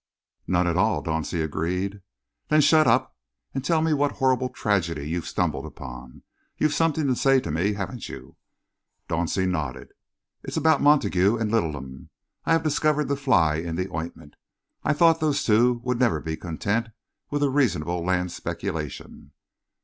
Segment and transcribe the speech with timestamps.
[0.47, 2.01] "None at all," Dauncey agreed.
[2.47, 3.15] "Then shut up
[3.53, 6.23] and tell me what horrible tragedy you've stumbled upon.
[6.57, 8.35] You've something to say to me, haven't you?"
[9.07, 9.91] Dauncey nodded.
[10.41, 12.09] "It's about Montague and Littleham.
[12.47, 14.37] I have discovered the fly in the ointment.
[14.83, 16.87] I thought those two would never be content
[17.29, 19.33] with a reasonable land speculation."